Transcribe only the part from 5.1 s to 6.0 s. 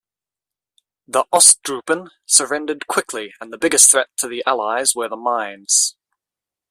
mines.